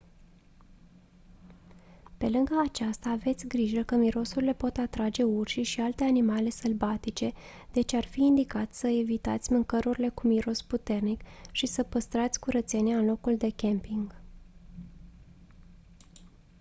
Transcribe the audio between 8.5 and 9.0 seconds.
să